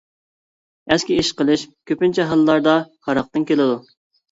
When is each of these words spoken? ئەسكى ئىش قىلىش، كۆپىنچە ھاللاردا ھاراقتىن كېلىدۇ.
ئەسكى 0.95 1.17
ئىش 1.23 1.29
قىلىش، 1.41 1.67
كۆپىنچە 1.93 2.27
ھاللاردا 2.33 2.75
ھاراقتىن 3.11 3.49
كېلىدۇ. 3.55 3.79